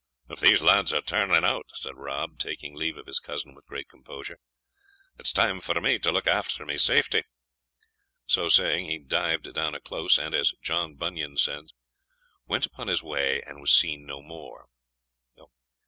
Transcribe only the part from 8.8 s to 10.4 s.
he dived down a close, and,